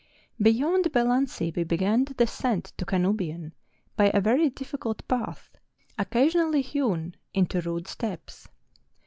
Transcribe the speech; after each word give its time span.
"Beyond 0.47 0.85
Belansi 0.85 1.55
we 1.55 1.63
began 1.63 2.05
the 2.05 2.15
descent 2.15 2.73
to 2.79 2.85
Canubin 2.87 3.51
by 3.95 4.05
a 4.11 4.19
very 4.19 4.49
difficult 4.49 5.07
path, 5.07 5.55
occasionally 5.95 6.63
hewn 6.63 7.13
into 7.35 7.61
rude 7.61 7.87
steps. 7.87 8.47